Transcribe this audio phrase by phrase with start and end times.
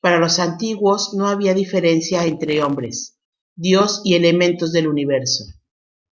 [0.00, 2.88] Para los antiguos no había diferencia entre hombre,
[3.54, 5.44] dios y elementos del Universo.